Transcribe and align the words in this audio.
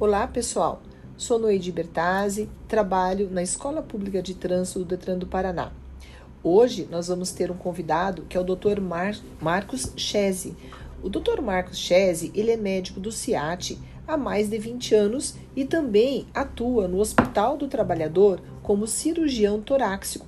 Olá, 0.00 0.26
pessoal. 0.26 0.80
Sou 1.14 1.38
Noedi 1.38 1.70
Bertazzi, 1.70 2.48
trabalho 2.66 3.28
na 3.30 3.42
Escola 3.42 3.82
Pública 3.82 4.22
de 4.22 4.34
Trânsito 4.34 4.78
do 4.78 4.84
Detran 4.86 5.18
do 5.18 5.26
Paraná. 5.26 5.72
Hoje 6.42 6.88
nós 6.90 7.08
vamos 7.08 7.32
ter 7.32 7.50
um 7.50 7.56
convidado 7.58 8.22
que 8.22 8.34
é 8.34 8.40
o 8.40 8.42
Dr. 8.42 8.80
Mar 8.80 9.14
Marcos 9.42 9.92
Chese. 9.98 10.56
O 11.02 11.10
Dr. 11.10 11.42
Marcos 11.42 11.76
Chese, 11.76 12.32
ele 12.34 12.50
é 12.50 12.56
médico 12.56 12.98
do 12.98 13.12
CIAT 13.12 13.78
há 14.08 14.16
mais 14.16 14.48
de 14.48 14.56
20 14.56 14.94
anos 14.94 15.34
e 15.54 15.66
também 15.66 16.26
atua 16.32 16.88
no 16.88 16.98
Hospital 16.98 17.58
do 17.58 17.68
Trabalhador 17.68 18.40
como 18.62 18.86
cirurgião 18.86 19.60
torácico. 19.60 20.26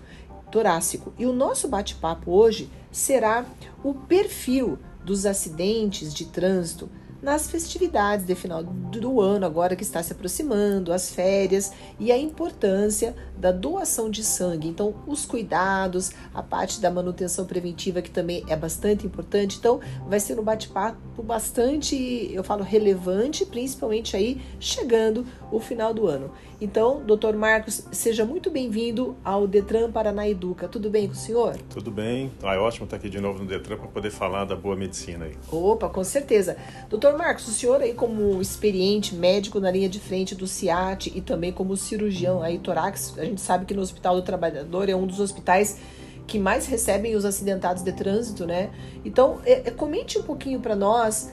torácico. 0.50 1.14
E 1.18 1.24
o 1.24 1.32
nosso 1.32 1.66
bate-papo 1.66 2.30
hoje 2.30 2.68
será 2.90 3.46
o 3.82 3.94
perfil 3.94 4.78
dos 5.02 5.24
acidentes 5.24 6.12
de 6.12 6.26
trânsito 6.26 6.90
nas 7.22 7.48
festividades 7.48 8.26
de 8.26 8.34
final 8.34 8.64
do 8.64 9.20
ano, 9.20 9.46
agora 9.46 9.76
que 9.76 9.84
está 9.84 10.02
se 10.02 10.12
aproximando, 10.12 10.92
as 10.92 11.10
férias 11.10 11.72
e 12.00 12.10
a 12.10 12.18
importância 12.18 13.14
da 13.42 13.50
doação 13.50 14.08
de 14.08 14.22
sangue. 14.22 14.68
Então, 14.68 14.94
os 15.04 15.26
cuidados, 15.26 16.12
a 16.32 16.44
parte 16.44 16.80
da 16.80 16.92
manutenção 16.92 17.44
preventiva, 17.44 18.00
que 18.00 18.08
também 18.08 18.44
é 18.46 18.54
bastante 18.54 19.04
importante. 19.04 19.58
Então, 19.58 19.80
vai 20.06 20.20
ser 20.20 20.38
um 20.38 20.44
bate-papo 20.44 21.24
bastante, 21.24 22.30
eu 22.32 22.44
falo, 22.44 22.62
relevante, 22.62 23.44
principalmente 23.44 24.16
aí 24.16 24.40
chegando 24.60 25.26
o 25.50 25.58
final 25.58 25.92
do 25.92 26.06
ano. 26.06 26.30
Então, 26.60 27.02
doutor 27.04 27.34
Marcos, 27.34 27.88
seja 27.90 28.24
muito 28.24 28.48
bem-vindo 28.48 29.16
ao 29.24 29.48
Detran 29.48 29.90
Paraná 29.90 30.28
Educa. 30.28 30.68
Tudo 30.68 30.88
bem 30.88 31.08
com 31.08 31.12
o 31.12 31.16
senhor? 31.16 31.56
Tudo 31.68 31.90
bem. 31.90 32.30
Ah, 32.40 32.54
é 32.54 32.58
ótimo 32.58 32.84
estar 32.84 32.98
aqui 32.98 33.10
de 33.10 33.20
novo 33.20 33.40
no 33.40 33.46
Detran 33.46 33.76
para 33.76 33.88
poder 33.88 34.12
falar 34.12 34.44
da 34.44 34.54
boa 34.54 34.76
medicina 34.76 35.24
aí. 35.24 35.34
Opa, 35.50 35.88
com 35.88 36.04
certeza. 36.04 36.56
Doutor 36.88 37.18
Marcos, 37.18 37.48
o 37.48 37.50
senhor 37.50 37.80
aí 37.80 37.92
como 37.94 38.40
experiente 38.40 39.12
médico 39.16 39.58
na 39.58 39.72
linha 39.72 39.88
de 39.88 39.98
frente 39.98 40.36
do 40.36 40.46
CIAT 40.46 41.10
e 41.12 41.20
também 41.20 41.50
como 41.50 41.76
cirurgião 41.76 42.40
aí 42.40 42.60
torácico, 42.60 43.20
a 43.20 43.24
gente 43.32 43.40
sabe 43.40 43.64
que 43.64 43.74
no 43.74 43.82
Hospital 43.82 44.16
do 44.16 44.22
Trabalhador 44.22 44.88
é 44.88 44.94
um 44.94 45.06
dos 45.06 45.20
hospitais 45.20 45.78
que 46.26 46.38
mais 46.38 46.66
recebem 46.66 47.16
os 47.16 47.24
acidentados 47.24 47.82
de 47.82 47.92
trânsito, 47.92 48.46
né? 48.46 48.70
Então, 49.04 49.40
é, 49.44 49.68
é, 49.68 49.70
comente 49.70 50.18
um 50.18 50.22
pouquinho 50.22 50.60
para 50.60 50.76
nós 50.76 51.32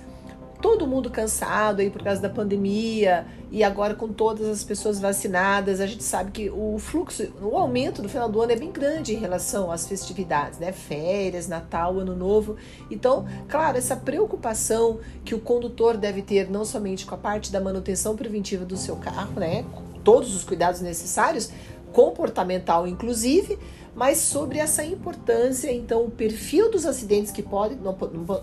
todo 0.62 0.86
mundo 0.86 1.10
cansado 1.10 1.80
aí 1.80 1.90
por 1.90 2.04
causa 2.04 2.22
da 2.22 2.30
pandemia 2.30 3.26
e 3.50 3.64
agora 3.64 3.96
com 3.96 4.10
todas 4.10 4.48
as 4.48 4.64
pessoas 4.64 5.00
vacinadas, 5.00 5.80
a 5.80 5.88
gente 5.88 6.04
sabe 6.04 6.32
que 6.32 6.50
o 6.50 6.78
fluxo, 6.78 7.32
o 7.42 7.56
aumento 7.56 8.04
no 8.04 8.10
final 8.10 8.30
do 8.30 8.42
ano 8.42 8.52
é 8.52 8.56
bem 8.56 8.72
grande 8.72 9.14
em 9.14 9.18
relação 9.18 9.72
às 9.72 9.88
festividades, 9.88 10.60
né? 10.60 10.72
Férias, 10.72 11.48
Natal, 11.48 11.98
Ano 11.98 12.16
Novo. 12.16 12.58
Então, 12.92 13.26
claro, 13.48 13.78
essa 13.78 13.96
preocupação 13.96 15.00
que 15.24 15.34
o 15.34 15.40
condutor 15.40 15.98
deve 15.98 16.22
ter 16.22 16.50
não 16.50 16.66
somente 16.66 17.06
com 17.06 17.16
a 17.16 17.18
parte 17.18 17.52
da 17.52 17.60
manutenção 17.60 18.16
preventiva 18.16 18.66
do 18.66 18.76
seu 18.76 18.98
carro, 18.98 19.40
né? 19.40 19.66
Todos 20.04 20.36
os 20.36 20.44
cuidados 20.44 20.82
necessários, 20.82 21.52
comportamental 21.92 22.88
inclusive, 22.88 23.58
mas 23.96 24.20
sobre 24.20 24.60
essa 24.60 24.82
importância, 24.84 25.72
então, 25.72 26.06
o 26.06 26.12
perfil 26.12 26.72
dos 26.72 26.86
acidentes 26.86 27.32
que 27.34 27.44
pode, 27.44 27.76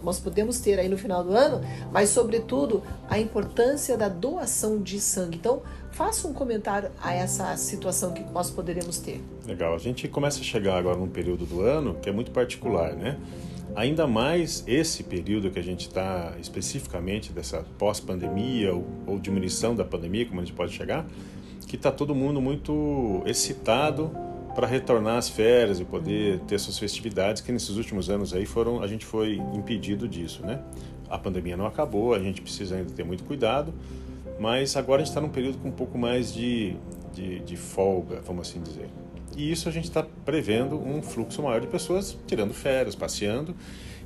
nós 0.03 0.21
podemos 0.21 0.61
ter 0.61 0.79
aí 0.79 0.87
no 0.87 0.99
final 0.99 1.25
do 1.25 1.33
ano, 1.33 1.65
mas, 1.91 2.11
sobretudo, 2.11 2.83
a 3.09 3.19
importância 3.19 3.97
da 3.97 4.07
doação 4.09 4.83
de 4.83 5.01
sangue. 5.01 5.39
Então, 5.39 5.63
faça 5.93 6.29
um 6.29 6.35
comentário 6.35 6.91
a 7.03 7.15
essa 7.15 7.57
situação 7.57 8.13
que 8.13 8.23
nós 8.25 8.51
poderemos 8.51 8.99
ter. 8.99 9.23
Legal, 9.47 9.75
a 9.75 9.79
gente 9.79 10.07
começa 10.09 10.41
a 10.41 10.43
chegar 10.43 10.77
agora 10.77 10.99
num 10.99 11.09
período 11.09 11.47
do 11.47 11.63
ano 11.63 11.95
que 12.03 12.09
é 12.09 12.13
muito 12.13 12.33
particular, 12.33 12.95
né? 12.95 13.17
Ainda 13.75 14.07
mais 14.07 14.63
esse 14.67 15.03
período 15.03 15.51
que 15.51 15.59
a 15.59 15.63
gente 15.63 15.89
está 15.89 16.35
especificamente 16.41 17.33
dessa 17.33 17.65
pós-pandemia 17.79 18.75
ou, 18.75 18.87
ou 19.07 19.19
diminuição 19.19 19.75
da 19.75 19.85
pandemia, 19.85 20.27
como 20.27 20.41
a 20.41 20.45
gente 20.45 20.55
pode 20.55 20.73
chegar, 20.73 21.07
que 21.67 21.77
está 21.77 21.91
todo 21.91 22.15
mundo 22.15 22.41
muito 22.41 23.23
excitado 23.27 24.11
para 24.55 24.67
retornar 24.67 25.19
às 25.19 25.29
férias 25.29 25.81
e 25.81 25.85
poder 25.85 26.41
ter 26.41 26.59
suas 26.59 26.79
festividades, 26.79 27.43
que 27.43 27.53
nesses 27.53 27.77
últimos 27.77 28.09
anos 28.09 28.33
aí 28.33 28.47
foram 28.47 28.83
a 28.83 28.87
gente 28.87 29.05
foi 29.05 29.35
impedido 29.55 30.09
disso, 30.09 30.45
né? 30.47 30.63
A 31.11 31.19
pandemia 31.19 31.57
não 31.57 31.67
acabou, 31.67 32.15
a 32.15 32.19
gente 32.19 32.41
precisa 32.41 32.77
ainda 32.77 32.91
ter 32.91 33.05
muito 33.05 33.23
cuidado, 33.25 33.75
mas 34.41 34.75
agora 34.77 35.03
a 35.03 35.05
gente 35.05 35.11
está 35.11 35.21
num 35.21 35.29
período 35.29 35.59
com 35.59 35.69
um 35.69 35.73
pouco 35.73 35.99
mais 35.99 36.33
de, 36.33 36.75
de, 37.13 37.41
de 37.41 37.57
folga, 37.57 38.23
vamos 38.23 38.49
assim 38.49 38.63
dizer. 38.63 38.89
E 39.37 39.53
isso 39.53 39.69
a 39.69 39.73
gente 39.73 39.85
está 39.85 40.03
prevendo 40.25 40.81
um 40.81 41.03
fluxo 41.03 41.43
maior 41.43 41.61
de 41.61 41.67
pessoas 41.67 42.17
tirando 42.27 42.55
férias, 42.55 42.95
passeando, 42.95 43.55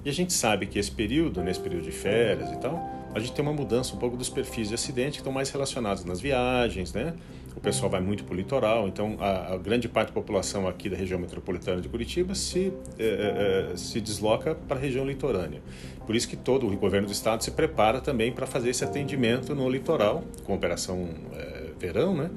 e 0.04 0.08
a 0.08 0.12
gente 0.12 0.32
sabe 0.32 0.66
que 0.66 0.78
esse 0.78 0.90
período, 0.90 1.42
nesse 1.42 1.60
período 1.60 1.84
de 1.84 1.92
férias 1.92 2.50
e 2.50 2.56
tal, 2.56 2.99
a 3.14 3.18
gente 3.18 3.32
tem 3.32 3.42
uma 3.42 3.52
mudança 3.52 3.94
um 3.94 3.98
pouco 3.98 4.16
dos 4.16 4.28
perfis 4.28 4.68
de 4.68 4.74
acidente 4.74 5.12
que 5.12 5.18
estão 5.18 5.32
mais 5.32 5.50
relacionados 5.50 6.04
nas 6.04 6.20
viagens, 6.20 6.92
né? 6.92 7.14
o 7.56 7.60
pessoal 7.60 7.90
vai 7.90 8.00
muito 8.00 8.24
para 8.24 8.34
o 8.34 8.36
litoral, 8.36 8.88
então 8.88 9.16
a, 9.18 9.54
a, 9.54 9.58
grande 9.58 9.88
parte 9.88 10.08
da 10.08 10.14
população 10.14 10.68
aqui 10.68 10.88
da 10.88 10.96
região 10.96 11.18
metropolitana 11.18 11.80
de 11.80 11.88
Curitiba 11.88 12.34
se, 12.34 12.72
é, 12.98 13.70
é, 13.72 13.76
se 13.76 14.00
desloca 14.00 14.54
para 14.54 14.76
a 14.76 14.80
região 14.80 15.04
litorânea. 15.04 15.60
Por 16.06 16.16
isso 16.16 16.28
que 16.28 16.36
todo 16.36 16.66
o 16.66 16.76
governo 16.76 17.06
do 17.06 17.12
estado 17.12 17.42
se 17.44 17.50
prepara 17.50 18.00
também 18.00 18.32
para 18.32 18.46
fazer 18.46 18.70
esse 18.70 18.84
atendimento 18.84 19.54
no 19.54 19.68
litoral, 19.68 20.24
com 20.44 20.54
operação 20.54 21.08
é, 21.34 21.70
verão, 21.78 22.14
né? 22.14 22.30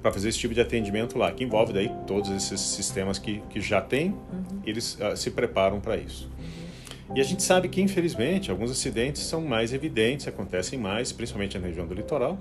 Para 0.00 0.12
fazer 0.12 0.28
esse 0.28 0.38
tipo 0.38 0.54
de 0.54 0.60
atendimento 0.60 1.18
lá, 1.18 1.30
que 1.32 1.44
envolve 1.44 1.72
daí 1.72 1.90
todos 2.06 2.30
esses 2.30 2.60
sistemas 2.60 3.18
que, 3.18 3.42
que 3.50 3.60
já 3.60 3.80
tem, 3.80 4.10
uhum. 4.10 4.60
eles 4.64 4.98
uh, 5.00 5.16
se 5.16 5.30
preparam 5.30 5.80
para 5.80 5.96
isso. 5.96 6.30
E 7.14 7.20
a 7.20 7.24
gente 7.24 7.42
sabe 7.42 7.68
que, 7.68 7.80
infelizmente, 7.80 8.50
alguns 8.50 8.70
acidentes 8.70 9.22
são 9.22 9.42
mais 9.42 9.74
evidentes, 9.74 10.26
acontecem 10.26 10.78
mais, 10.78 11.12
principalmente 11.12 11.58
na 11.58 11.66
região 11.66 11.86
do 11.86 11.92
litoral. 11.92 12.38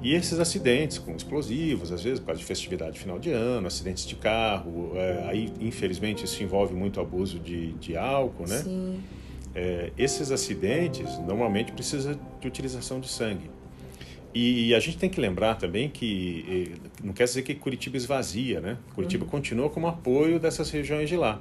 E 0.00 0.14
esses 0.14 0.38
acidentes 0.38 0.98
com 0.98 1.16
explosivos, 1.16 1.90
às 1.90 2.02
vezes 2.04 2.20
por 2.20 2.26
causa 2.26 2.38
de 2.38 2.46
festividade 2.46 2.98
final 2.98 3.18
de 3.18 3.30
ano, 3.30 3.66
acidentes 3.66 4.06
de 4.06 4.14
carro, 4.14 4.92
é, 4.94 5.24
aí, 5.28 5.52
infelizmente, 5.60 6.24
isso 6.24 6.40
envolve 6.42 6.74
muito 6.74 7.00
abuso 7.00 7.40
de, 7.40 7.72
de 7.72 7.96
álcool, 7.96 8.46
né? 8.46 8.58
Sim. 8.58 9.00
É, 9.52 9.90
esses 9.98 10.30
acidentes 10.30 11.18
normalmente 11.26 11.72
precisam 11.72 12.16
de 12.40 12.46
utilização 12.46 13.00
de 13.00 13.08
sangue. 13.08 13.50
E 14.32 14.72
a 14.74 14.78
gente 14.78 14.98
tem 14.98 15.10
que 15.10 15.20
lembrar 15.20 15.56
também 15.56 15.88
que 15.88 16.76
não 17.02 17.12
quer 17.12 17.24
dizer 17.24 17.42
que 17.42 17.54
Curitiba 17.56 17.96
esvazia, 17.96 18.60
né? 18.60 18.76
Curitiba 18.94 19.24
uhum. 19.24 19.30
continua 19.30 19.68
como 19.68 19.88
apoio 19.88 20.38
dessas 20.38 20.70
regiões 20.70 21.08
de 21.08 21.16
lá. 21.16 21.40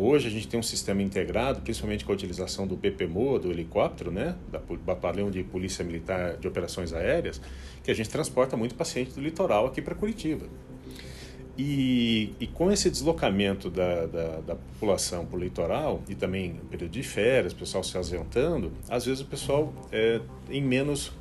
Hoje 0.00 0.28
a 0.28 0.30
gente 0.30 0.46
tem 0.46 0.60
um 0.60 0.62
sistema 0.62 1.02
integrado, 1.02 1.60
principalmente 1.60 2.04
com 2.04 2.12
a 2.12 2.14
utilização 2.14 2.68
do 2.68 2.76
BPMO, 2.76 3.40
do 3.40 3.50
helicóptero, 3.50 4.12
né, 4.12 4.36
da 4.48 4.60
Batalhão 4.60 5.28
de 5.28 5.42
Polícia 5.42 5.84
Militar 5.84 6.36
de 6.36 6.46
Operações 6.46 6.92
Aéreas, 6.92 7.40
que 7.82 7.90
a 7.90 7.94
gente 7.94 8.08
transporta 8.08 8.56
muito 8.56 8.76
paciente 8.76 9.10
do 9.10 9.20
litoral 9.20 9.66
aqui 9.66 9.82
para 9.82 9.96
Curitiba. 9.96 10.46
E, 11.58 12.32
e, 12.38 12.46
com 12.46 12.70
esse 12.70 12.88
deslocamento 12.88 13.68
da, 13.68 14.06
da, 14.06 14.40
da 14.40 14.54
população 14.54 15.26
para 15.26 15.36
o 15.36 15.40
litoral 15.40 16.00
e 16.08 16.14
também 16.14 16.60
período 16.70 16.92
de 16.92 17.02
férias, 17.02 17.52
o 17.52 17.56
pessoal 17.56 17.82
se 17.82 17.96
ausentando, 17.96 18.70
às 18.88 19.04
vezes 19.04 19.20
o 19.20 19.26
pessoal 19.26 19.74
é, 19.90 20.20
tem 20.46 20.62
menos 20.62 21.12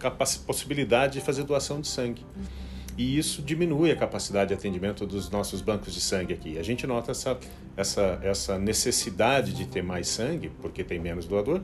possibilidade 0.45 1.13
de 1.13 1.21
fazer 1.21 1.43
doação 1.45 1.81
de 1.81 1.87
sangue. 1.87 2.23
Uhum 2.35 2.66
e 2.97 3.17
isso 3.17 3.43
diminui 3.43 3.91
a 3.91 3.95
capacidade 3.95 4.49
de 4.49 4.53
atendimento 4.55 5.05
dos 5.05 5.29
nossos 5.29 5.61
bancos 5.61 5.93
de 5.93 6.01
sangue 6.01 6.33
aqui. 6.33 6.57
A 6.57 6.63
gente 6.63 6.87
nota 6.87 7.11
essa, 7.11 7.37
essa, 7.75 8.19
essa 8.23 8.57
necessidade 8.57 9.53
de 9.53 9.67
ter 9.67 9.83
mais 9.83 10.07
sangue, 10.07 10.51
porque 10.61 10.83
tem 10.83 10.99
menos 10.99 11.27
doador, 11.27 11.61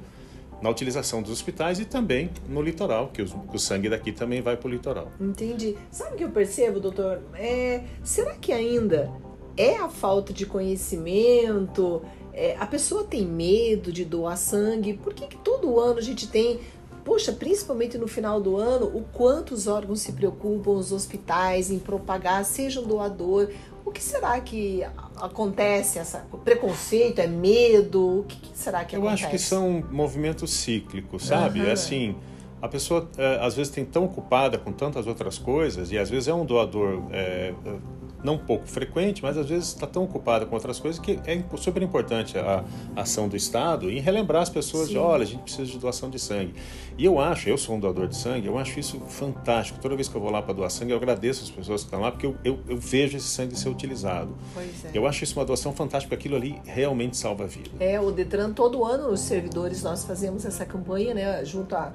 na 0.62 0.70
utilização 0.70 1.22
dos 1.22 1.32
hospitais 1.32 1.80
e 1.80 1.86
também 1.86 2.30
no 2.48 2.62
litoral, 2.62 3.10
que, 3.10 3.22
os, 3.22 3.36
o 3.52 3.58
sangue 3.58 3.90
daqui 3.90 4.12
também 4.12 4.42
vai 4.42 4.56
para 4.56 4.68
o 4.68 4.72
litoral. 4.72 5.12
Entendi. 5.20 5.76
Sabe 5.92 6.14
o 6.14 6.18
que 6.18 6.24
eu 6.24 6.30
percebo, 6.30 6.80
doutor? 6.80 7.22
É, 7.34 7.84
será 8.04 8.36
que 8.36 8.52
ainda 8.54 9.12
é 9.58 9.76
a 9.78 9.90
falta 9.90 10.32
de 10.32 10.46
conhecimento? 10.46 12.02
É, 12.32 12.56
a 12.60 12.66
pessoa 12.66 13.04
tem 13.04 13.26
medo 13.26 13.92
de 13.92 14.06
doar 14.06 14.38
sangue? 14.38 14.94
Por 14.94 15.14
que, 15.14 15.28
que 15.28 15.38
todo 15.38 15.80
ano 15.80 16.00
a 16.00 16.02
gente 16.02 16.28
tem 16.28 16.60
Poxa, 17.04 17.34
principalmente 17.34 17.98
no 17.98 18.08
final 18.08 18.40
do 18.40 18.56
ano, 18.56 18.86
o 18.86 19.04
quanto 19.14 19.54
os 19.54 19.68
órgãos 19.68 20.00
se 20.00 20.14
preocupam, 20.14 20.72
os 20.72 20.92
hospitais, 20.92 21.70
em 21.70 21.78
propagar, 21.78 22.46
seja 22.46 22.80
um 22.80 22.88
doador. 22.88 23.50
O 23.86 23.92
que 23.92 24.02
será 24.02 24.40
que 24.40 24.82
acontece? 25.18 26.00
Essa, 26.00 26.26
preconceito? 26.44 27.20
É 27.20 27.28
medo? 27.28 28.20
O 28.20 28.24
que, 28.24 28.38
que 28.38 28.58
será 28.58 28.86
que 28.86 28.96
Eu 28.96 29.02
acontece? 29.02 29.24
Eu 29.24 29.28
acho 29.28 29.36
que 29.36 29.42
são 29.42 29.84
movimentos 29.92 30.52
cíclicos, 30.52 31.26
sabe? 31.26 31.60
Uhum. 31.60 31.68
É 31.68 31.72
assim, 31.72 32.16
a 32.62 32.70
pessoa 32.70 33.10
é, 33.18 33.40
às 33.42 33.56
vezes 33.56 33.74
tem 33.74 33.84
tão 33.84 34.06
ocupada 34.06 34.58
com 34.58 34.72
tantas 34.72 35.06
outras 35.06 35.38
coisas 35.38 35.92
e 35.92 35.98
às 35.98 36.10
vezes 36.10 36.30
é 36.30 36.34
um 36.34 36.46
doador 36.46 37.04
é, 37.12 37.54
não 38.24 38.38
pouco 38.38 38.68
frequente, 38.68 39.22
mas 39.22 39.38
às 39.38 39.50
vezes 39.50 39.70
está 39.70 39.86
tão 39.86 40.04
ocupada 40.04 40.46
com 40.46 40.56
outras 40.56 40.80
coisas 40.80 41.00
que 41.00 41.20
é 41.26 41.44
super 41.58 41.84
importante 41.84 42.38
a, 42.38 42.64
ação 42.96 43.28
do 43.28 43.36
Estado 43.36 43.90
em 43.90 44.00
relembrar 44.00 44.42
as 44.42 44.50
pessoas 44.50 44.88
Sim. 44.88 44.94
de, 44.94 44.98
olha, 44.98 45.24
a 45.24 45.26
gente 45.26 45.42
precisa 45.42 45.66
de 45.66 45.78
doação 45.78 46.10
de 46.10 46.20
sangue. 46.20 46.54
E 46.98 47.06
eu 47.06 47.20
acho, 47.20 47.50
eu 47.50 47.58
sou 47.58 47.76
um 47.76 47.80
doador 47.80 48.08
de 48.08 48.16
sangue, 48.16 48.48
eu 48.48 48.58
acho 48.58 48.80
isso 48.80 49.00
fantástico. 49.02 49.80
Toda 49.80 49.96
vez 49.96 50.08
que 50.08 50.16
eu 50.16 50.22
vou 50.22 50.32
lá 50.32 50.42
para 50.42 50.54
doar 50.54 50.70
sangue, 50.70 50.92
eu 50.92 50.98
agradeço 50.98 51.44
as 51.44 51.50
pessoas 51.50 51.82
que 51.82 51.88
estão 51.88 52.02
lá, 52.02 52.12
porque 52.12 52.26
eu, 52.26 52.36
eu, 52.44 52.60
eu 52.68 52.78
vejo 52.78 53.18
esse 53.18 53.28
sangue 53.28 53.58
ser 53.58 53.70
utilizado. 53.70 54.36
É. 54.58 54.92
Eu 54.94 55.06
acho 55.08 55.24
isso 55.24 55.38
uma 55.38 55.46
doação 55.46 55.74
fantástica, 55.74 56.16
aquilo 56.16 56.36
ali 56.36 56.62
realmente 56.66 57.18
salva 57.18 57.44
a 57.44 57.48
vida. 57.48 57.70
É, 57.80 58.00
o 58.00 58.12
Detran, 58.12 58.54
todo 58.54 58.84
ano, 58.86 59.10
os 59.10 59.20
servidores, 59.20 59.84
nós 59.84 60.06
fazemos 60.06 60.46
essa 60.46 60.66
campanha, 60.66 61.14
né, 61.14 61.44
junto 61.44 61.76
a 61.76 61.92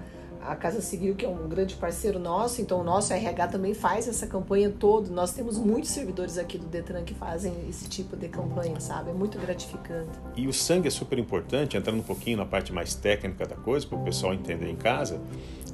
a 0.48 0.56
Casa 0.56 0.80
Civil, 0.80 1.14
que 1.14 1.26
é 1.26 1.28
um 1.28 1.46
grande 1.46 1.74
parceiro 1.74 2.18
nosso, 2.18 2.62
então 2.62 2.80
o 2.80 2.84
nosso 2.84 3.12
RH 3.12 3.48
também 3.48 3.74
faz 3.74 4.08
essa 4.08 4.26
campanha 4.26 4.70
todo. 4.70 5.10
Nós 5.10 5.32
temos 5.32 5.58
muitos 5.58 5.90
servidores 5.90 6.38
aqui 6.38 6.56
do 6.56 6.66
Detran 6.66 7.04
que 7.04 7.12
fazem 7.12 7.52
esse 7.68 7.86
tipo 7.86 8.16
de 8.16 8.28
campanha, 8.28 8.80
sabe? 8.80 9.10
É 9.10 9.12
muito 9.12 9.38
gratificante. 9.38 10.18
E 10.34 10.48
o 10.48 10.52
sangue 10.52 10.88
é 10.88 10.90
super 10.90 11.18
importante, 11.18 11.76
entrando 11.76 11.98
um 11.98 12.02
pouquinho 12.02 12.38
na 12.38 12.46
parte 12.46 12.72
mais 12.72 12.94
técnica 12.94 13.46
da 13.46 13.56
coisa, 13.56 13.86
para 13.86 13.98
o 13.98 14.04
pessoal 14.04 14.32
entender 14.32 14.70
em 14.70 14.76
casa, 14.76 15.20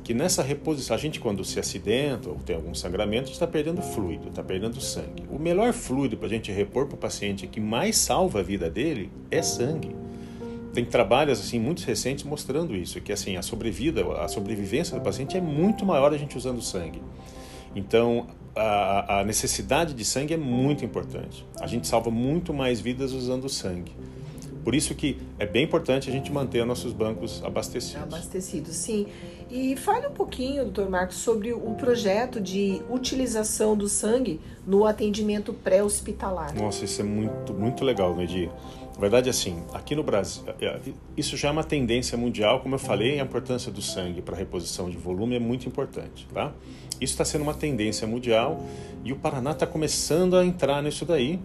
que 0.02 0.12
nessa 0.12 0.42
reposição, 0.42 0.96
a 0.96 0.98
gente 0.98 1.20
quando 1.20 1.44
se 1.44 1.60
acidenta 1.60 2.28
ou 2.28 2.36
tem 2.36 2.56
algum 2.56 2.74
sangramento, 2.74 3.30
está 3.30 3.46
perdendo 3.46 3.80
fluido, 3.80 4.28
está 4.28 4.42
perdendo 4.42 4.80
sangue. 4.80 5.24
O 5.30 5.38
melhor 5.38 5.72
fluido 5.72 6.16
para 6.16 6.26
a 6.26 6.30
gente 6.30 6.50
repor 6.50 6.86
para 6.86 6.96
o 6.96 6.98
paciente 6.98 7.46
que 7.46 7.60
mais 7.60 7.96
salva 7.96 8.40
a 8.40 8.42
vida 8.42 8.68
dele 8.68 9.10
é 9.30 9.40
sangue 9.40 10.03
tem 10.74 10.84
trabalhos 10.84 11.40
assim 11.40 11.58
muito 11.58 11.82
recentes 11.84 12.24
mostrando 12.24 12.74
isso, 12.74 13.00
que 13.00 13.12
assim 13.12 13.36
a 13.36 13.42
sobrevida, 13.42 14.04
a 14.18 14.28
sobrevivência 14.28 14.98
do 14.98 15.02
paciente 15.02 15.36
é 15.36 15.40
muito 15.40 15.86
maior 15.86 16.12
a 16.12 16.18
gente 16.18 16.36
usando 16.36 16.60
sangue. 16.60 17.00
Então 17.74 18.26
a, 18.54 19.20
a 19.20 19.24
necessidade 19.24 19.94
de 19.94 20.04
sangue 20.04 20.34
é 20.34 20.36
muito 20.36 20.84
importante. 20.84 21.46
A 21.60 21.66
gente 21.66 21.86
salva 21.86 22.10
muito 22.10 22.52
mais 22.52 22.80
vidas 22.80 23.12
usando 23.12 23.48
sangue. 23.48 23.92
Por 24.64 24.74
isso 24.74 24.94
que 24.94 25.18
é 25.38 25.44
bem 25.44 25.64
importante 25.64 26.08
a 26.08 26.12
gente 26.12 26.32
manter 26.32 26.64
nossos 26.64 26.94
bancos 26.94 27.42
abastecidos. 27.44 28.02
Abastecidos, 28.02 28.74
sim. 28.74 29.06
E 29.50 29.76
fale 29.76 30.06
um 30.06 30.12
pouquinho, 30.12 30.64
doutor 30.64 30.88
Marcos, 30.88 31.18
sobre 31.18 31.52
o 31.52 31.74
projeto 31.74 32.40
de 32.40 32.80
utilização 32.88 33.76
do 33.76 33.88
sangue 33.88 34.40
no 34.66 34.86
atendimento 34.86 35.52
pré-hospitalar. 35.52 36.54
Nossa, 36.56 36.86
isso 36.86 37.02
é 37.02 37.04
muito, 37.04 37.52
muito 37.52 37.84
legal, 37.84 38.16
Nedir. 38.16 38.50
Na 38.94 39.00
verdade, 39.00 39.28
assim, 39.28 39.60
aqui 39.72 39.96
no 39.96 40.04
Brasil, 40.04 40.44
é, 40.60 40.66
é, 40.66 40.80
isso 41.16 41.36
já 41.36 41.48
é 41.48 41.50
uma 41.50 41.64
tendência 41.64 42.16
mundial, 42.16 42.60
como 42.60 42.76
eu 42.76 42.78
falei, 42.78 43.18
a 43.18 43.24
importância 43.24 43.70
do 43.70 43.82
sangue 43.82 44.22
para 44.22 44.36
reposição 44.36 44.88
de 44.88 44.96
volume 44.96 45.34
é 45.34 45.40
muito 45.40 45.68
importante, 45.68 46.28
tá? 46.32 46.52
Isso 47.00 47.12
está 47.12 47.24
sendo 47.24 47.42
uma 47.42 47.54
tendência 47.54 48.06
mundial 48.06 48.64
e 49.04 49.12
o 49.12 49.16
Paraná 49.16 49.50
está 49.50 49.66
começando 49.66 50.36
a 50.36 50.44
entrar 50.44 50.80
nisso 50.80 51.04
daí. 51.04 51.40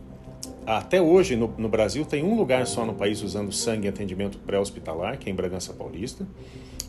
Até 0.64 1.02
hoje, 1.02 1.36
no, 1.36 1.52
no, 1.58 1.68
Brasil, 1.68 2.06
tem 2.06 2.24
um 2.24 2.36
lugar 2.36 2.68
só 2.68 2.86
no 2.86 2.94
país 2.94 3.24
usando 3.24 3.52
sangue 3.52 3.88
em 3.88 3.90
atendimento 3.90 4.38
pré-hospitalar, 4.38 5.18
que 5.18 5.28
é 5.28 5.32
em 5.32 5.36
Bragança 5.36 5.74
Paulista. 5.74 6.28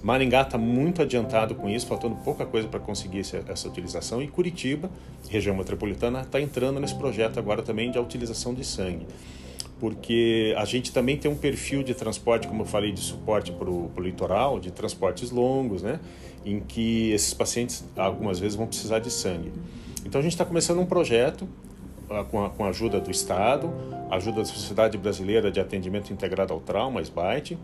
Maringá 0.02 0.42
está 0.42 0.58
muito 0.58 1.00
adiantado 1.00 1.54
com 1.54 1.70
isso, 1.70 1.86
faltando 1.86 2.16
pouca 2.16 2.44
coisa 2.44 2.68
para 2.68 2.78
conseguir 2.78 3.20
essa, 3.20 3.42
essa, 3.48 3.66
utilização. 3.66 4.22
E 4.22 4.28
Curitiba, 4.28 4.90
região 5.30 5.56
metropolitana, 5.56 6.20
está 6.20 6.38
entrando 6.38 6.78
nesse 6.78 6.94
projeto 6.94 7.38
agora 7.38 7.62
também 7.62 7.90
de 7.90 7.98
utilização 7.98 8.52
de 8.52 8.64
sangue 8.64 9.06
porque 9.80 10.54
a 10.58 10.64
gente 10.66 10.92
também 10.92 11.16
tem 11.16 11.30
um 11.30 11.36
perfil 11.36 11.82
de 11.82 11.94
transporte, 11.94 12.46
como 12.46 12.62
eu 12.62 12.66
falei, 12.66 12.92
de 12.92 13.00
suporte 13.00 13.50
para 13.50 13.68
o 13.68 13.90
litoral, 13.98 14.60
de 14.60 14.70
transportes 14.70 15.30
longos, 15.30 15.82
né? 15.82 15.98
em 16.44 16.60
que 16.60 17.10
esses 17.12 17.34
pacientes 17.34 17.84
algumas 17.96 18.38
vezes 18.38 18.56
vão 18.56 18.66
precisar 18.66 18.98
de 18.98 19.10
sangue. 19.10 19.52
Então 20.04 20.20
a 20.20 20.22
gente 20.22 20.32
está 20.32 20.44
começando 20.44 20.80
um 20.80 20.86
projeto 20.86 21.48
uh, 22.08 22.24
com, 22.30 22.44
a, 22.44 22.50
com 22.50 22.64
a 22.64 22.68
ajuda 22.68 23.00
do 23.00 23.10
Estado, 23.10 23.72
ajuda 24.10 24.38
da 24.38 24.44
Sociedade 24.44 24.96
Brasileira 24.96 25.50
de 25.50 25.60
Atendimento 25.60 26.12
Integrado 26.12 26.52
ao 26.52 26.60
Trauma, 26.60 27.00
SBAT, 27.00 27.54
uh, 27.54 27.58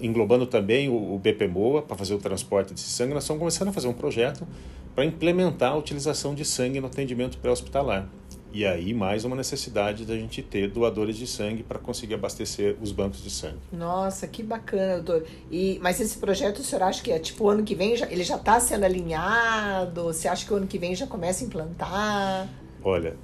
englobando 0.00 0.46
também 0.46 0.88
o, 0.88 1.14
o 1.14 1.18
BPMOA 1.18 1.82
para 1.82 1.96
fazer 1.96 2.14
o 2.14 2.18
transporte 2.18 2.74
de 2.74 2.80
sangue. 2.80 3.14
Nós 3.14 3.24
estamos 3.24 3.38
começando 3.38 3.68
a 3.68 3.72
fazer 3.72 3.88
um 3.88 3.94
projeto 3.94 4.46
para 4.94 5.04
implementar 5.04 5.72
a 5.72 5.76
utilização 5.76 6.34
de 6.34 6.44
sangue 6.44 6.80
no 6.80 6.86
atendimento 6.86 7.38
pré-hospitalar. 7.38 8.08
E 8.52 8.66
aí, 8.66 8.92
mais 8.92 9.24
uma 9.24 9.34
necessidade 9.34 10.04
da 10.04 10.14
gente 10.14 10.42
ter 10.42 10.68
doadores 10.68 11.16
de 11.16 11.26
sangue 11.26 11.62
para 11.62 11.78
conseguir 11.78 12.14
abastecer 12.14 12.76
os 12.82 12.92
bancos 12.92 13.22
de 13.22 13.30
sangue. 13.30 13.58
Nossa, 13.72 14.26
que 14.26 14.42
bacana, 14.42 15.00
doutor. 15.00 15.26
E, 15.50 15.78
mas 15.82 15.98
esse 16.00 16.18
projeto, 16.18 16.58
o 16.58 16.62
senhor 16.62 16.82
acha 16.82 17.02
que 17.02 17.10
é 17.10 17.18
tipo 17.18 17.44
o 17.44 17.48
ano 17.48 17.62
que 17.62 17.74
vem, 17.74 17.96
já, 17.96 18.10
ele 18.10 18.22
já 18.22 18.36
está 18.36 18.60
sendo 18.60 18.84
alinhado? 18.84 20.02
Você 20.04 20.28
acha 20.28 20.44
que 20.44 20.52
o 20.52 20.56
ano 20.56 20.66
que 20.66 20.78
vem 20.78 20.94
já 20.94 21.06
começa 21.06 21.42
a 21.42 21.46
implantar? 21.46 22.48
Olha, 22.84 23.16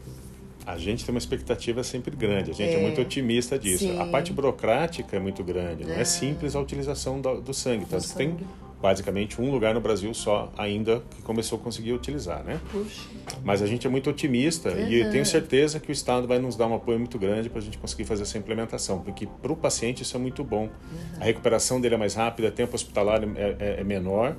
a 0.64 0.78
gente 0.78 1.04
tem 1.04 1.14
uma 1.14 1.18
expectativa 1.18 1.82
sempre 1.84 2.16
grande, 2.16 2.50
a 2.50 2.54
gente 2.54 2.74
é, 2.74 2.78
é 2.78 2.82
muito 2.82 3.00
otimista 3.00 3.58
disso. 3.58 3.84
Sim. 3.84 4.00
A 4.00 4.06
parte 4.06 4.32
burocrática 4.32 5.14
é 5.16 5.20
muito 5.20 5.44
grande, 5.44 5.84
não 5.84 5.94
é, 5.94 6.00
é 6.00 6.04
simples 6.04 6.56
a 6.56 6.60
utilização 6.60 7.20
do, 7.20 7.40
do 7.40 7.52
sangue. 7.52 7.84
Tanto 7.84 8.08
que 8.08 8.14
tem 8.14 8.38
basicamente 8.80 9.40
um 9.40 9.50
lugar 9.50 9.74
no 9.74 9.80
Brasil 9.80 10.12
só 10.14 10.52
ainda 10.56 11.02
que 11.10 11.22
começou 11.22 11.58
a 11.58 11.62
conseguir 11.62 11.92
utilizar, 11.92 12.42
né? 12.44 12.60
Puxa. 12.70 13.08
Mas 13.44 13.60
a 13.60 13.66
gente 13.66 13.86
é 13.86 13.90
muito 13.90 14.08
otimista 14.08 14.70
uhum. 14.70 14.88
e 14.88 15.10
tenho 15.10 15.26
certeza 15.26 15.80
que 15.80 15.90
o 15.90 15.92
Estado 15.92 16.26
vai 16.26 16.38
nos 16.38 16.56
dar 16.56 16.66
um 16.66 16.74
apoio 16.74 16.98
muito 16.98 17.18
grande 17.18 17.48
para 17.48 17.58
a 17.58 17.62
gente 17.62 17.78
conseguir 17.78 18.04
fazer 18.04 18.22
essa 18.22 18.38
implementação, 18.38 19.00
porque 19.00 19.26
para 19.26 19.52
o 19.52 19.56
paciente 19.56 20.02
isso 20.02 20.16
é 20.16 20.20
muito 20.20 20.44
bom. 20.44 20.64
Uhum. 20.64 21.20
A 21.20 21.24
recuperação 21.24 21.80
dele 21.80 21.96
é 21.96 21.98
mais 21.98 22.14
rápida, 22.14 22.50
tempo 22.50 22.74
hospitalar 22.74 23.22
é, 23.22 23.56
é, 23.58 23.80
é 23.80 23.84
menor 23.84 24.36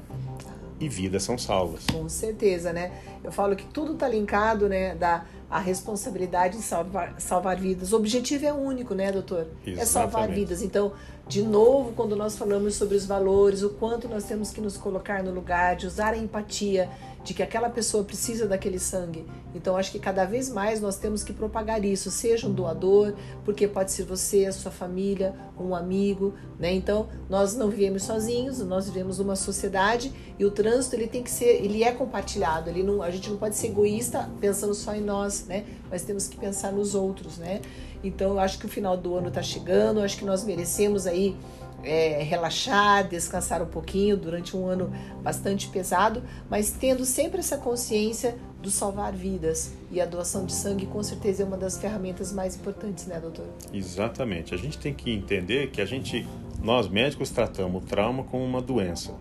e 0.80 0.88
vidas 0.88 1.24
são 1.24 1.38
salvas. 1.38 1.86
Com 1.92 2.08
certeza, 2.08 2.72
né? 2.72 2.92
Eu 3.22 3.32
falo 3.32 3.56
que 3.56 3.66
tudo 3.66 3.94
está 3.94 4.08
linkado, 4.08 4.70
né? 4.70 4.96
Da 4.96 5.26
a 5.50 5.60
responsabilidade 5.60 6.58
de 6.58 6.64
salvar, 6.64 7.16
salvar 7.18 7.58
vidas. 7.58 7.92
O 7.92 7.96
objetivo 7.96 8.46
é 8.46 8.54
único, 8.54 8.94
né, 8.94 9.12
doutor? 9.12 9.48
Exatamente. 9.66 9.80
É 9.80 9.86
salvar 9.86 10.28
vidas. 10.30 10.62
Então, 10.62 10.94
de 11.30 11.44
novo, 11.44 11.94
quando 11.96 12.16
nós 12.16 12.36
falamos 12.36 12.74
sobre 12.74 12.98
os 12.98 13.06
valores, 13.06 13.62
o 13.62 13.70
quanto 13.70 14.10
nós 14.10 14.24
temos 14.24 14.50
que 14.50 14.60
nos 14.60 14.76
colocar 14.76 15.24
no 15.24 15.32
lugar, 15.32 15.76
de 15.76 15.86
usar 15.86 16.16
a 16.16 16.18
empatia, 16.18 16.90
de 17.24 17.36
que 17.36 17.44
aquela 17.44 17.70
pessoa 17.70 18.04
precisa 18.04 18.48
daquele 18.48 18.80
sangue. 18.80 19.28
Então, 19.54 19.78
acho 19.78 19.92
que 19.92 20.00
cada 20.00 20.26
vez 20.26 20.50
mais 20.50 20.82
nós 20.82 20.98
temos 20.98 21.24
que 21.24 21.32
propagar 21.32 21.86
isso, 21.86 22.10
seja 22.10 22.48
um 22.48 22.52
doador, 22.52 23.14
porque 23.46 23.68
pode 23.68 23.92
ser 23.92 24.06
você, 24.06 24.48
a 24.48 24.52
sua 24.52 24.72
família, 24.72 25.36
um 25.60 25.76
amigo, 25.76 26.34
né? 26.58 26.74
Então, 26.74 27.08
nós 27.30 27.56
não 27.56 27.70
vivemos 27.70 28.04
sozinhos, 28.04 28.58
nós 28.60 28.88
vivemos 28.88 29.20
numa 29.20 29.36
sociedade 29.36 30.12
e 30.40 30.46
o 30.46 30.50
trânsito 30.50 30.96
ele 30.96 31.08
tem 31.08 31.22
que 31.22 31.30
ser, 31.30 31.64
ele 31.64 31.84
é 31.84 31.92
compartilhado, 31.92 32.72
ele 32.72 32.82
não, 32.82 33.04
a 33.04 33.12
gente 33.12 33.30
não 33.30 33.38
pode 33.38 33.56
ser 33.56 33.68
egoísta 33.68 34.28
pensando 34.40 34.74
só 34.74 34.96
em 34.96 35.02
nós, 35.02 35.46
né? 35.46 35.66
Mas 35.90 36.04
temos 36.04 36.28
que 36.28 36.38
pensar 36.38 36.72
nos 36.72 36.96
outros, 36.96 37.38
né? 37.38 37.62
Então, 38.04 38.32
eu 38.32 38.40
acho 38.40 38.60
que 38.60 38.66
o 38.66 38.70
final 38.70 38.96
do 38.96 39.16
ano 39.16 39.30
está 39.30 39.42
chegando, 39.42 40.02
acho 40.02 40.18
que 40.18 40.26
nós 40.26 40.44
merecemos 40.44 41.06
aí 41.08 41.36
é, 41.84 42.22
relaxar, 42.24 43.08
descansar 43.08 43.62
um 43.62 43.68
pouquinho 43.68 44.18
durante 44.18 44.56
um 44.56 44.68
ano 44.68 44.92
bastante 45.22 45.68
pesado, 45.68 46.24
mas 46.50 46.72
tendo 46.72 47.06
sempre 47.06 47.40
essa 47.40 47.58
consciência 47.58 48.36
do 48.62 48.70
salvar 48.70 49.14
vidas. 49.14 49.74
E 49.92 50.02
a 50.02 50.06
doação 50.06 50.46
de 50.46 50.54
sangue, 50.54 50.86
com 50.86 51.02
certeza, 51.02 51.44
é 51.44 51.46
uma 51.46 51.58
das 51.58 51.78
ferramentas 51.78 52.32
mais 52.32 52.56
importantes, 52.56 53.06
né, 53.08 53.20
doutor? 53.20 53.46
Exatamente. 53.74 54.54
A 54.54 54.58
gente 54.58 54.78
tem 54.78 54.94
que 54.94 55.12
entender 55.12 55.72
que 55.72 55.82
a 55.82 55.86
gente, 55.86 56.28
nós 56.62 56.88
médicos, 56.88 57.30
tratamos 57.30 57.84
o 57.84 57.86
trauma 57.86 58.24
como 58.24 58.44
uma 58.44 58.62
doença. 58.62 59.14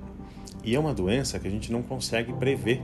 E 0.64 0.74
é 0.74 0.78
uma 0.78 0.92
doença 0.92 1.38
que 1.38 1.46
a 1.46 1.50
gente 1.50 1.70
não 1.72 1.82
consegue 1.82 2.32
prever. 2.32 2.82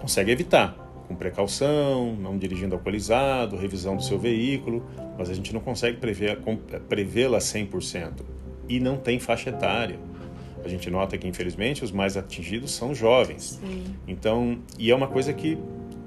Consegue 0.00 0.30
evitar, 0.30 0.83
com 1.06 1.14
precaução, 1.14 2.14
não 2.16 2.36
dirigindo 2.38 2.74
alcoolizado, 2.74 3.56
revisão 3.56 3.96
do 3.96 4.02
seu 4.02 4.18
veículo, 4.18 4.84
mas 5.18 5.30
a 5.30 5.34
gente 5.34 5.52
não 5.52 5.60
consegue 5.60 5.98
prevê-la 5.98 7.38
100% 7.38 8.12
e 8.68 8.80
não 8.80 8.96
tem 8.96 9.18
faixa 9.18 9.50
etária. 9.50 9.98
A 10.64 10.68
gente 10.68 10.90
nota 10.90 11.18
que, 11.18 11.28
infelizmente, 11.28 11.84
os 11.84 11.92
mais 11.92 12.16
atingidos 12.16 12.72
são 12.72 12.94
jovens. 12.94 13.60
Sim. 13.60 13.84
Então, 14.08 14.58
e 14.78 14.90
é 14.90 14.94
uma 14.94 15.06
coisa 15.06 15.32
que 15.32 15.58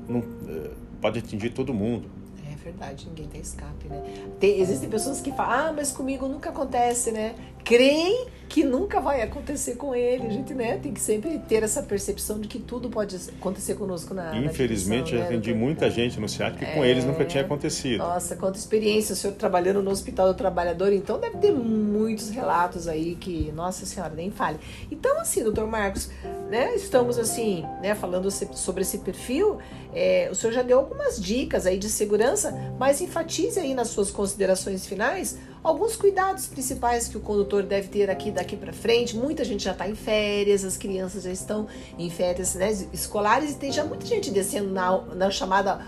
não, 0.07 0.19
eh, 0.19 0.71
pode 0.99 1.19
atingir 1.19 1.51
todo 1.51 1.73
mundo. 1.73 2.09
É 2.51 2.55
verdade, 2.55 3.07
ninguém 3.07 3.27
tem 3.27 3.39
escape, 3.39 3.87
né? 3.87 4.03
Tem, 4.39 4.59
existem 4.59 4.89
pessoas 4.89 5.21
que 5.21 5.31
falam, 5.31 5.69
ah, 5.69 5.73
mas 5.73 5.91
comigo 5.91 6.27
nunca 6.27 6.49
acontece, 6.49 7.11
né? 7.11 7.35
Creem 7.67 8.27
que 8.47 8.63
nunca 8.63 8.99
vai 8.99 9.21
acontecer 9.21 9.75
com 9.75 9.93
ele. 9.93 10.25
A 10.25 10.29
gente 10.29 10.53
né, 10.53 10.77
tem 10.77 10.93
que 10.93 11.01
sempre 11.01 11.37
ter 11.39 11.63
essa 11.63 11.83
percepção 11.83 12.39
de 12.39 12.47
que 12.47 12.59
tudo 12.59 12.89
pode 12.89 13.15
acontecer 13.37 13.75
conosco 13.75 14.13
na 14.13 14.35
Infelizmente, 14.37 15.13
na 15.13 15.19
eu 15.19 15.25
atendi 15.25 15.53
né, 15.53 15.59
muita 15.59 15.89
gente 15.89 16.19
no 16.19 16.29
SEAT 16.29 16.57
que 16.57 16.65
é... 16.65 16.73
com 16.73 16.85
eles 16.85 17.03
nunca 17.03 17.25
tinha 17.25 17.43
acontecido. 17.43 17.99
Nossa, 17.99 18.35
quanta 18.35 18.57
experiência. 18.57 19.13
O 19.13 19.15
senhor 19.15 19.33
trabalhando 19.33 19.81
no 19.81 19.91
Hospital 19.91 20.27
do 20.27 20.33
Trabalhador, 20.33 20.93
então 20.93 21.19
deve 21.19 21.37
ter 21.37 21.51
muitos 21.51 22.29
relatos 22.29 22.87
aí 22.87 23.15
que, 23.15 23.51
nossa 23.53 23.85
senhora, 23.85 24.13
nem 24.15 24.31
fale. 24.31 24.59
Então, 24.89 25.19
assim, 25.19 25.43
doutor 25.43 25.67
Marcos, 25.67 26.09
né, 26.49 26.73
estamos 26.73 27.17
assim, 27.17 27.65
né, 27.81 27.93
falando 27.95 28.31
sobre 28.31 28.81
esse 28.81 28.99
perfil, 28.99 29.57
é, 29.93 30.29
o 30.31 30.35
senhor 30.35 30.53
já 30.53 30.61
deu 30.61 30.79
algumas 30.79 31.21
dicas 31.21 31.65
aí 31.65 31.77
de 31.77 31.89
segurança, 31.89 32.53
mas 32.79 33.01
enfatize 33.01 33.59
aí 33.59 33.73
nas 33.73 33.89
suas 33.89 34.09
considerações 34.09 34.85
finais 34.85 35.37
alguns 35.67 35.95
cuidados 35.95 36.47
principais 36.47 37.07
que 37.07 37.17
o 37.17 37.19
condutor 37.19 37.63
deve 37.63 37.87
ter 37.87 38.09
aqui 38.09 38.31
daqui 38.31 38.55
para 38.55 38.73
frente. 38.73 39.15
Muita 39.15 39.43
gente 39.43 39.63
já 39.63 39.71
está 39.71 39.87
em 39.87 39.95
férias, 39.95 40.63
as 40.63 40.77
crianças 40.77 41.23
já 41.23 41.31
estão 41.31 41.67
em 41.97 42.09
férias 42.09 42.55
né, 42.55 42.71
escolares 42.93 43.51
e 43.51 43.55
tem 43.55 43.71
já 43.71 43.83
muita 43.83 44.05
gente 44.05 44.31
descendo 44.31 44.71
na, 44.71 45.01
na 45.15 45.31
chamada 45.31 45.85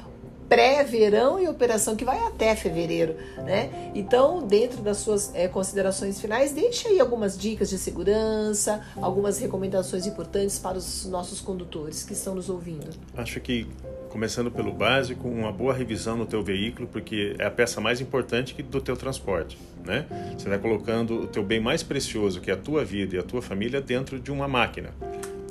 pré-verão 0.49 1.39
e 1.39 1.47
operação 1.47 1.95
que 1.95 2.03
vai 2.03 2.17
até 2.25 2.55
fevereiro, 2.55 3.15
né? 3.37 3.91
Então, 3.93 4.41
dentro 4.41 4.81
das 4.81 4.97
suas 4.97 5.33
é, 5.35 5.47
considerações 5.47 6.19
finais, 6.19 6.51
deixe 6.51 6.87
aí 6.87 6.99
algumas 6.99 7.37
dicas 7.37 7.69
de 7.69 7.77
segurança, 7.77 8.83
algumas 8.95 9.37
recomendações 9.37 10.07
importantes 10.07 10.57
para 10.57 10.77
os 10.77 11.05
nossos 11.05 11.39
condutores 11.39 12.03
que 12.03 12.13
estão 12.13 12.33
nos 12.33 12.49
ouvindo. 12.49 12.89
Acho 13.15 13.39
que 13.39 13.67
começando 14.09 14.51
pelo 14.51 14.73
básico, 14.73 15.27
uma 15.27 15.51
boa 15.51 15.73
revisão 15.73 16.17
no 16.17 16.25
teu 16.25 16.43
veículo, 16.43 16.87
porque 16.87 17.35
é 17.37 17.45
a 17.45 17.51
peça 17.51 17.79
mais 17.79 18.01
importante 18.01 18.61
do 18.63 18.81
teu 18.81 18.97
transporte, 18.97 19.57
né? 19.85 20.05
Você 20.37 20.47
está 20.47 20.57
colocando 20.57 21.21
o 21.21 21.27
teu 21.27 21.43
bem 21.43 21.59
mais 21.59 21.83
precioso, 21.83 22.41
que 22.41 22.49
é 22.49 22.53
a 22.53 22.57
tua 22.57 22.83
vida 22.83 23.15
e 23.15 23.19
a 23.19 23.23
tua 23.23 23.41
família, 23.41 23.79
dentro 23.79 24.19
de 24.19 24.31
uma 24.31 24.47
máquina. 24.47 24.89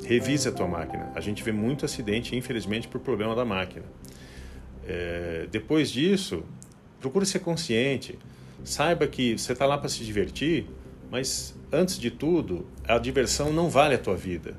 Revise 0.05 0.49
a 0.49 0.53
tua 0.53 0.67
máquina. 0.67 1.11
A 1.15 1.21
gente 1.21 1.43
vê 1.43 1.53
muito 1.53 1.85
acidente, 1.85 2.35
infelizmente, 2.35 2.89
por 2.89 3.01
problema 3.01 3.35
da 3.35 3.45
máquina. 3.45 3.85
É, 4.87 5.47
depois 5.51 5.91
disso, 5.91 6.43
procure 7.01 7.27
ser 7.27 7.41
consciente. 7.41 8.19
Saiba 8.65 9.07
que 9.07 9.39
você 9.39 9.53
está 9.53 9.67
lá 9.67 9.79
para 9.79 9.89
se 9.89 10.05
divertir, 10.05 10.67
mas 11.11 11.55
antes 11.71 11.99
de 11.99 12.11
tudo, 12.11 12.67
a 12.87 12.99
diversão 12.99 13.53
não 13.53 13.71
vale 13.71 13.95
a 13.95 13.99
tua 13.99 14.17
vida. 14.17 14.55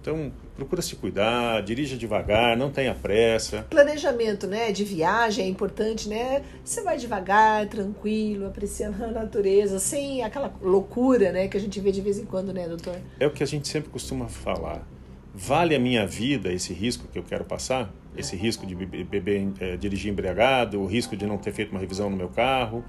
Então, 0.00 0.32
procura 0.60 0.82
se 0.82 0.94
cuidar, 0.94 1.62
dirija 1.62 1.96
devagar, 1.96 2.54
não 2.56 2.70
tenha 2.70 2.94
pressa. 2.94 3.66
Planejamento, 3.70 4.46
né, 4.46 4.70
de 4.72 4.84
viagem 4.84 5.46
é 5.46 5.48
importante, 5.48 6.08
né? 6.08 6.42
Você 6.62 6.82
vai 6.82 6.98
devagar, 6.98 7.66
tranquilo, 7.66 8.46
apreciando 8.46 9.02
a 9.02 9.08
natureza, 9.08 9.78
sem 9.78 10.22
aquela 10.22 10.52
loucura, 10.60 11.32
né, 11.32 11.48
que 11.48 11.56
a 11.56 11.60
gente 11.60 11.80
vê 11.80 11.90
de 11.90 12.02
vez 12.02 12.18
em 12.18 12.26
quando, 12.26 12.52
né, 12.52 12.68
doutor? 12.68 12.96
É 13.18 13.26
o 13.26 13.30
que 13.30 13.42
a 13.42 13.46
gente 13.46 13.66
sempre 13.68 13.88
costuma 13.88 14.28
falar. 14.28 14.86
Vale 15.34 15.74
a 15.74 15.78
minha 15.78 16.06
vida 16.06 16.52
esse 16.52 16.74
risco 16.74 17.08
que 17.10 17.18
eu 17.18 17.22
quero 17.22 17.44
passar? 17.44 17.90
Esse 18.16 18.36
risco 18.36 18.66
de 18.66 18.74
beber, 18.74 19.48
é, 19.60 19.76
dirigir 19.76 20.12
embriagado, 20.12 20.80
o 20.80 20.86
risco 20.86 21.16
de 21.16 21.24
não 21.24 21.38
ter 21.38 21.52
feito 21.52 21.70
uma 21.70 21.80
revisão 21.80 22.10
no 22.10 22.16
meu 22.16 22.28
carro, 22.28 22.84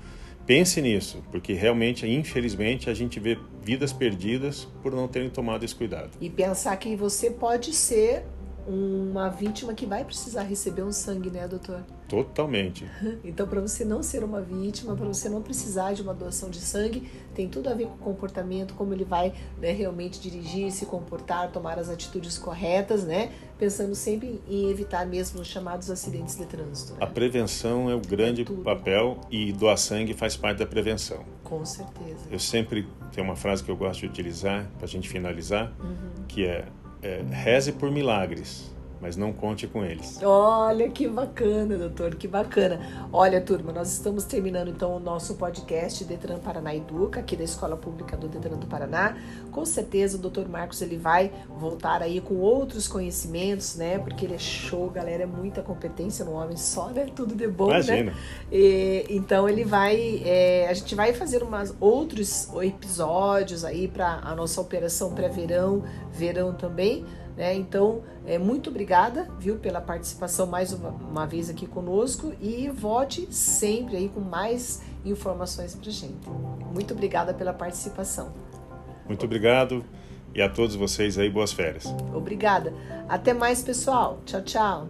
Pense 0.52 0.82
nisso, 0.82 1.24
porque 1.32 1.54
realmente, 1.54 2.06
infelizmente, 2.06 2.90
a 2.90 2.94
gente 2.94 3.22
vê 3.22 3.40
vidas 3.64 3.94
perdidas 3.94 4.68
por 4.84 4.92
não 4.92 5.08
terem 5.08 5.30
tomado 5.30 5.64
esse 5.64 5.74
cuidado. 5.74 6.10
E 6.20 6.30
pensar 6.30 6.76
que 6.76 6.94
você 6.94 7.32
pode 7.32 7.72
ser 7.72 8.26
uma 8.68 9.30
vítima 9.30 9.74
que 9.74 9.86
vai 9.86 10.04
precisar 10.04 10.44
receber 10.44 10.84
um 10.84 10.92
sangue, 10.92 11.30
né, 11.30 11.48
doutor? 11.48 11.84
Totalmente. 12.08 12.86
Então, 13.24 13.48
para 13.48 13.62
você 13.62 13.86
não 13.86 14.04
ser 14.04 14.24
uma 14.24 14.42
vítima, 14.42 14.96
para 14.96 15.06
você 15.06 15.30
não 15.30 15.42
precisar 15.42 15.94
de 15.94 16.02
uma 16.02 16.14
doação 16.14 16.50
de 16.50 16.60
sangue, 16.60 17.10
tem 17.34 17.48
tudo 17.48 17.70
a 17.70 17.74
ver 17.74 17.86
com 17.86 17.94
o 17.94 17.98
comportamento, 17.98 18.74
como 18.74 18.94
ele 18.94 19.06
vai 19.06 19.34
né, 19.60 19.72
realmente 19.72 20.20
dirigir, 20.20 20.72
se 20.72 20.86
comportar, 20.86 21.52
tomar 21.52 21.80
as 21.80 21.90
atitudes 21.90 22.38
corretas, 22.38 23.04
né? 23.04 23.32
Pensando 23.58 23.96
sempre 23.96 24.42
em 24.48 24.70
evitar 24.70 25.06
mesmo 25.06 25.40
os 25.40 25.48
chamados 25.48 25.90
acidentes 25.90 26.36
de 26.36 26.46
trânsito. 26.46 26.94
Né? 26.94 27.00
A 27.02 27.08
prevenção 27.08 27.90
é 27.90 27.96
o 27.96 28.02
grande 28.02 28.42
é 28.42 28.64
papel 28.64 29.20
e 29.30 29.54
doar 29.54 29.78
sangue 29.78 30.14
faz 30.14 30.36
parte 30.36 30.58
da 30.60 30.66
prevenção. 30.66 31.24
Com 31.44 31.64
certeza. 31.64 32.28
Eu 32.30 32.40
sempre 32.40 32.88
tenho 33.12 33.26
uma 33.26 33.36
frase 33.36 33.64
que 33.64 33.70
eu 33.70 33.78
gosto 33.78 34.02
de 34.02 34.08
utilizar 34.08 34.70
para 34.78 34.86
a 34.86 34.90
gente 34.90 35.08
finalizar, 35.08 35.72
uhum. 35.80 36.26
que 36.28 36.46
é 36.46 36.66
é, 37.02 37.22
reze 37.32 37.72
por 37.72 37.92
milagres, 37.92 38.70
mas 39.02 39.18
não 39.18 39.34
conte 39.34 39.66
com 39.66 39.84
eles. 39.84 40.20
Olha 40.22 40.88
que 40.90 41.08
bacana, 41.08 41.76
doutor, 41.76 42.16
que 42.16 42.28
bacana. 42.28 42.80
Olha, 43.12 43.42
turma, 43.42 43.72
nós 43.72 43.92
estamos 43.92 44.26
terminando 44.26 44.68
então 44.68 44.96
o 44.96 45.00
nosso 45.00 45.36
podcast 45.36 46.06
Detran 46.06 46.38
Paraná 46.38 46.76
Educa, 46.76 47.20
aqui 47.20 47.36
da 47.36 47.44
Escola 47.44 47.76
Pública 47.76 48.16
do 48.16 48.28
Detran 48.28 48.58
do 48.58 48.68
Paraná. 48.68 49.18
Com 49.52 49.66
certeza 49.66 50.18
o 50.18 50.22
doutor 50.22 50.48
Marcos 50.48 50.82
ele 50.84 50.98
vai 50.98 51.32
voltar 51.50 52.04
aí 52.04 52.22
com 52.22 52.36
outros 52.36 52.88
conhecimentos, 52.88 53.76
né? 53.76 53.98
Porque 53.98 54.26
ele 54.26 54.36
é 54.36 54.40
show, 54.40 54.88
galera, 54.92 55.24
é 55.24 55.26
muita 55.26 55.64
competência 55.64 56.24
no 56.24 56.34
homem 56.34 56.56
só, 56.56 56.90
né? 56.90 57.08
Tudo 57.16 57.34
de 57.34 57.48
bom, 57.48 57.70
né? 57.70 57.74
Imagina. 57.74 58.12
né? 58.12 58.18
E, 58.52 59.06
então 59.10 59.50
ele 59.50 59.64
vai, 59.64 60.22
é, 60.24 60.68
a 60.70 60.74
gente 60.74 60.94
vai 60.94 61.12
fazer 61.12 61.42
umas 61.42 61.74
outros 61.80 62.48
episódios 62.62 63.66
aí 63.66 63.88
para 63.88 64.20
a 64.24 64.36
nossa 64.36 64.62
operação 64.62 65.16
pré-verão, 65.16 65.84
verão 66.12 66.54
também 66.54 67.04
né? 67.36 67.56
Então, 67.56 68.02
é, 68.26 68.38
muito 68.38 68.70
obrigada, 68.70 69.30
viu, 69.40 69.58
pela 69.58 69.82
participação 69.82 70.46
mais 70.46 70.74
uma, 70.74 70.90
uma 70.90 71.26
vez 71.26 71.50
aqui 71.50 71.66
conosco 71.66 72.34
e 72.42 72.70
volte 72.70 73.28
sempre 73.34 73.98
aí 73.98 74.10
com 74.10 74.20
mais 74.20 74.82
informações 75.06 75.76
para 75.76 75.90
gente. 75.90 76.30
Muito 76.74 76.94
obrigada 76.94 77.34
pela 77.34 77.54
participação. 77.54 78.32
Muito 79.08 79.26
obrigado 79.26 79.84
e 80.34 80.42
a 80.42 80.50
todos 80.50 80.76
vocês 80.76 81.18
aí 81.18 81.30
boas 81.30 81.52
férias. 81.52 81.86
Obrigada. 82.14 82.74
Até 83.10 83.34
mais, 83.34 83.62
pessoal. 83.62 84.20
Tchau, 84.26 84.42
tchau. 84.42 84.88